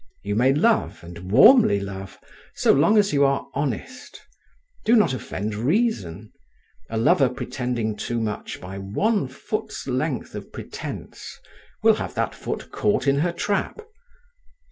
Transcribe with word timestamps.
You 0.23 0.33
may 0.35 0.51
love, 0.51 1.03
and 1.03 1.31
warmly 1.31 1.79
love, 1.79 2.17
so 2.55 2.73
long 2.73 2.97
as 2.97 3.13
you 3.13 3.23
are 3.23 3.45
honest. 3.53 4.19
Do 4.83 4.95
not 4.95 5.13
offend 5.13 5.53
reason. 5.53 6.31
A 6.89 6.97
lover 6.97 7.29
pretending 7.29 7.95
too 7.95 8.19
much 8.19 8.59
by 8.59 8.79
one 8.79 9.27
foot's 9.27 9.85
length 9.85 10.33
of 10.33 10.51
pretence, 10.51 11.37
will 11.83 11.93
have 11.93 12.15
that 12.15 12.33
foot 12.33 12.71
caught 12.71 13.05
in 13.05 13.19
her 13.19 13.31
trap. 13.31 13.79